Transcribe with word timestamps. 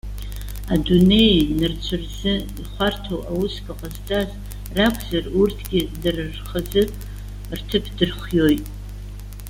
Адунеии 0.73 1.49
нарцәи 1.59 1.97
рзы 2.01 2.33
ихәарҭоу 2.61 3.21
аусқәа 3.31 3.79
ҟазҵаз 3.79 4.29
ракәзар, 4.75 5.25
урҭгьы 5.39 5.81
дара 6.01 6.23
рхазы 6.37 6.83
рҭыԥ 7.57 7.85
дырхиоит. 7.97 8.65